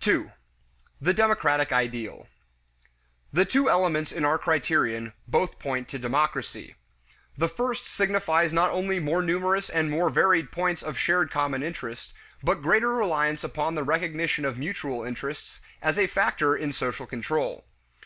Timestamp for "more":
9.00-9.22, 9.90-10.10